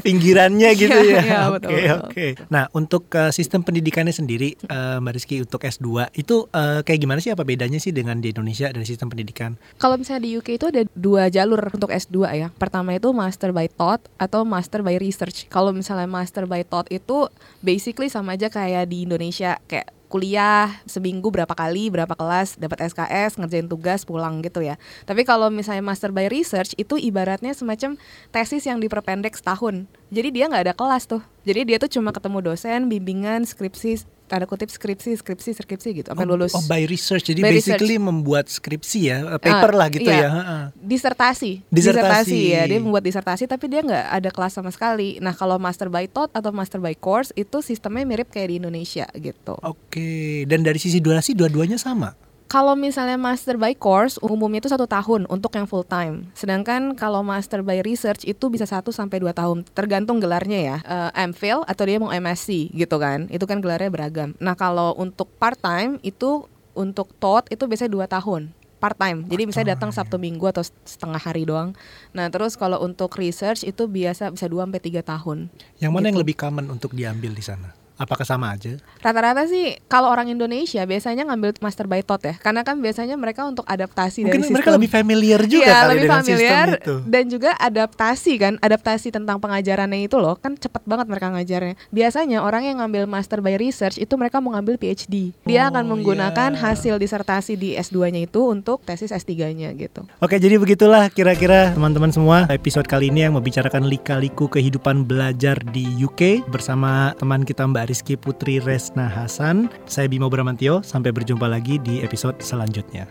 Pinggirannya 0.00 0.70
gitu 0.74 0.94
Iya, 0.94 1.12
ya. 1.12 1.22
iya, 1.22 1.40
Oke 1.46 1.54
betul, 1.58 1.70
betul. 1.74 1.98
oke. 2.04 2.26
Nah 2.48 2.64
untuk 2.72 3.02
eh, 3.12 3.30
sistem 3.30 3.60
pendidikannya 3.62 4.12
sendiri, 4.12 4.54
eh, 4.56 4.96
Mbak 4.98 5.12
Rizky 5.12 5.36
untuk 5.42 5.60
S2 5.60 5.88
itu 6.14 6.46
eh, 6.48 6.80
kayak 6.82 6.98
gimana 6.98 7.18
sih? 7.18 7.30
Apa 7.30 7.42
bedanya 7.42 7.76
sih 7.76 7.90
dengan 7.90 8.18
di 8.18 8.30
Indonesia 8.30 8.70
dari 8.70 8.86
sistem 8.86 9.10
pendidikan? 9.10 9.58
Kalau 9.76 9.98
misalnya 9.98 10.22
di 10.24 10.36
UK 10.36 10.48
itu 10.56 10.66
ada 10.68 10.82
dua 10.94 11.28
jalur 11.28 11.60
untuk 11.70 11.90
S2 11.90 12.16
ya. 12.30 12.48
Pertama 12.54 12.94
itu 12.94 13.10
Master 13.10 13.50
by 13.50 13.68
Thought 13.68 14.06
atau 14.16 14.46
Master 14.46 14.80
by 14.80 14.96
Research. 14.96 15.48
Kalau 15.48 15.74
misalnya 15.74 16.06
Master 16.06 16.46
by 16.46 16.62
Thought 16.62 16.88
itu 16.88 17.26
basically 17.60 18.08
sama 18.08 18.38
aja 18.38 18.48
kayak 18.48 18.86
di 18.86 19.04
Indonesia 19.04 19.58
kayak 19.66 19.97
kuliah 20.08 20.72
seminggu 20.88 21.28
berapa 21.28 21.52
kali 21.52 21.92
berapa 21.92 22.16
kelas 22.16 22.56
dapat 22.56 22.88
SKS 22.90 23.36
ngerjain 23.38 23.68
tugas 23.68 24.02
pulang 24.08 24.40
gitu 24.40 24.64
ya. 24.64 24.80
Tapi 25.04 25.22
kalau 25.22 25.52
misalnya 25.52 25.84
master 25.84 26.10
by 26.10 26.26
research 26.32 26.72
itu 26.80 26.96
ibaratnya 26.96 27.52
semacam 27.52 28.00
tesis 28.32 28.64
yang 28.64 28.80
diperpendek 28.80 29.36
setahun. 29.36 29.84
Jadi 30.08 30.28
dia 30.32 30.48
nggak 30.48 30.72
ada 30.72 30.74
kelas 30.74 31.06
tuh. 31.06 31.22
Jadi 31.44 31.68
dia 31.68 31.76
tuh 31.76 31.92
cuma 31.92 32.10
ketemu 32.10 32.40
dosen 32.40 32.88
bimbingan 32.88 33.44
skripsi 33.44 34.17
tanda 34.28 34.44
kutip 34.44 34.68
skripsi 34.68 35.16
skripsi 35.16 35.56
skripsi 35.56 35.88
gitu 36.04 36.08
sampai 36.12 36.26
oh, 36.28 36.36
lulus 36.36 36.52
oh, 36.52 36.64
by 36.68 36.84
research. 36.84 37.32
Jadi 37.32 37.40
By 37.40 37.56
basically 37.56 37.96
membuat 37.96 38.52
skripsi 38.52 38.98
ya, 39.08 39.18
eh, 39.24 39.40
paper 39.40 39.72
Ah, 39.72 39.78
lah 39.80 39.88
gitu 39.88 40.08
iya. 40.08 40.20
ya. 40.20 40.30
ha-ha. 40.30 40.58
disertasi. 40.76 41.64
Disertasi. 41.72 42.40
ya 42.52 42.68
dia 42.68 42.78
membuat 42.78 43.04
disertasi 43.04 43.48
tapi 43.48 43.72
dia 43.72 43.80
nggak 43.80 44.06
ada 44.12 44.28
kelas 44.28 44.52
sama 44.54 44.68
sekali 44.68 45.16
nah 45.24 45.32
kalau 45.32 45.56
master 45.56 45.88
by 45.88 46.04
thought 46.04 46.28
atau 46.36 46.52
master 46.52 46.78
by 46.78 46.92
course 46.92 47.32
itu 47.34 47.64
sistemnya 47.64 48.04
mirip 48.04 48.28
kayak 48.28 48.52
di 48.52 48.56
Indonesia 48.60 49.08
gitu 49.16 49.56
Oke. 49.64 50.44
Dan 50.44 50.62
dari 50.62 50.76
sisi 50.76 51.00
durasi 51.00 51.32
dua-duanya 51.32 51.80
sama. 51.80 52.27
Kalau 52.48 52.72
misalnya 52.72 53.20
master 53.20 53.60
by 53.60 53.76
course 53.76 54.16
umumnya 54.18 54.64
itu 54.64 54.72
satu 54.72 54.88
tahun 54.88 55.28
untuk 55.28 55.52
yang 55.52 55.68
full 55.68 55.84
time 55.84 56.32
sedangkan 56.32 56.96
kalau 56.96 57.20
master 57.20 57.60
by 57.60 57.84
research 57.84 58.24
itu 58.24 58.48
bisa 58.48 58.64
1 58.64 58.88
sampai 58.88 59.20
dua 59.20 59.36
tahun 59.36 59.68
tergantung 59.76 60.18
gelarnya 60.18 60.60
ya 60.60 60.76
Eh, 60.80 61.28
MPhil 61.28 61.60
atau 61.68 61.84
dia 61.84 62.00
mau 62.00 62.08
MSc 62.08 62.72
gitu 62.72 62.96
kan 62.96 63.28
itu 63.28 63.44
kan 63.44 63.60
gelarnya 63.60 63.92
beragam 63.92 64.32
nah 64.40 64.56
kalau 64.56 64.96
untuk 64.96 65.28
part 65.36 65.60
time 65.60 66.00
itu 66.00 66.48
untuk 66.72 67.12
TOT 67.18 67.52
itu 67.52 67.68
biasanya 67.68 67.92
dua 67.92 68.06
tahun 68.08 68.56
part 68.78 68.94
time. 68.94 69.26
Jadi 69.26 69.42
misalnya 69.50 69.74
datang 69.74 69.90
Sabtu 69.90 70.22
Minggu 70.22 70.46
atau 70.46 70.62
setengah 70.62 71.18
hari 71.18 71.42
doang. 71.42 71.74
Nah, 72.14 72.30
terus 72.30 72.54
kalau 72.54 72.78
untuk 72.78 73.10
research 73.18 73.66
itu 73.66 73.90
biasa 73.90 74.30
bisa 74.30 74.46
2 74.46 74.62
sampai 74.62 74.78
3 74.78 75.02
tahun. 75.02 75.50
Yang 75.82 75.90
mana 75.90 76.04
yang 76.06 76.14
Gitu. 76.14 76.22
lebih 76.22 76.36
common 76.38 76.66
untuk 76.70 76.94
diambil 76.94 77.34
di 77.34 77.42
sana? 77.42 77.74
Apakah 77.98 78.22
sama 78.22 78.50
aja? 78.50 78.78
Rata-rata 78.98 79.44
sih 79.44 79.74
kalau 79.84 80.06
orang 80.06 80.30
Indonesia 80.30 80.80
biasanya 80.80 81.26
ngambil 81.26 81.58
master 81.58 81.84
by 81.84 82.00
thought 82.00 82.22
ya. 82.22 82.34
Karena 82.36 82.62
kan 82.62 82.78
biasanya 82.78 83.14
mereka 83.14 83.42
untuk 83.42 83.62
adaptasi 83.64 84.22
Mungkin 84.22 84.38
dari 84.40 84.48
mereka 84.48 84.70
sistem. 84.70 84.78
lebih 84.78 84.90
familiar 84.92 85.40
juga 85.42 85.58
Iya, 85.60 85.74
kali 85.74 85.88
lebih 85.88 86.00
dengan 86.00 86.14
familiar 86.16 86.46
sistem 86.68 86.78
itu. 86.78 86.94
dan 87.04 87.24
juga 87.26 87.50
adaptasi 87.54 88.32
kan, 88.36 88.52
adaptasi 88.56 89.08
tentang 89.10 89.36
pengajarannya 89.36 90.00
itu 90.00 90.16
loh, 90.16 90.34
kan 90.34 90.54
cepet 90.54 90.82
banget 90.84 91.06
mereka 91.06 91.26
ngajarnya. 91.28 91.74
Biasanya 91.88 92.38
orang 92.40 92.62
yang 92.64 92.78
ngambil 92.78 93.04
master 93.04 93.38
by 93.38 93.56
research 93.56 93.96
itu 93.96 94.14
mereka 94.14 94.38
mau 94.38 94.54
ngambil 94.54 94.78
PhD. 94.78 95.34
Dia 95.42 95.60
Oh, 95.60 95.74
akan 95.74 95.84
menggunakan 95.88 96.50
iya. 96.50 96.60
hasil 96.64 96.94
disertasi 96.96 97.54
di 97.54 97.74
S2-nya 97.74 98.22
itu 98.22 98.46
untuk 98.46 98.80
tesis 98.80 99.10
S3-nya 99.10 99.74
gitu. 99.74 100.06
Oke, 100.18 100.38
jadi 100.38 100.54
begitulah 100.54 101.08
kira-kira 101.08 101.74
teman-teman 101.74 102.08
semua 102.08 102.46
episode 102.48 102.86
kali 102.86 103.08
ini 103.08 103.22
yang 103.22 103.34
membicarakan 103.34 103.84
lika-liku 103.84 104.46
kehidupan 104.46 105.02
belajar 105.02 105.58
di 105.58 105.82
UK 105.98 106.46
bersama 106.46 107.10
teman 107.14 107.42
kita 107.42 107.64
Mbak 107.64 107.87
Rizky 107.88 108.20
Putri 108.20 108.60
Resna 108.60 109.08
Hasan. 109.08 109.72
Saya 109.88 110.12
Bimo 110.12 110.28
Bramantio, 110.28 110.84
sampai 110.84 111.08
berjumpa 111.08 111.48
lagi 111.48 111.80
di 111.80 112.04
episode 112.04 112.36
selanjutnya. 112.44 113.08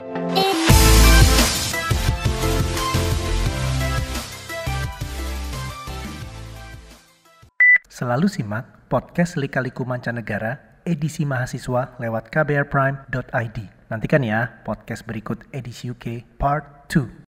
Selalu 7.90 8.30
simak 8.30 8.86
podcast 8.94 9.42
Lika-Liku 9.42 9.82
Mancanegara 9.82 10.78
edisi 10.86 11.26
mahasiswa 11.26 11.98
lewat 11.98 12.30
kbrprime.id. 12.30 13.58
Nantikan 13.90 14.22
ya 14.22 14.62
podcast 14.62 15.02
berikut 15.10 15.42
edisi 15.50 15.90
UK 15.90 16.38
Part 16.38 16.94
2. 16.94 17.26